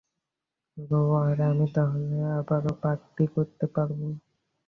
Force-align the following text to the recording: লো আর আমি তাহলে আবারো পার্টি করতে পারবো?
লো 0.77 0.95
আর 1.21 1.37
আমি 1.49 1.65
তাহলে 1.75 2.07
আবারো 2.39 2.71
পার্টি 2.81 3.23
করতে 3.35 3.65
পারবো? 3.75 4.05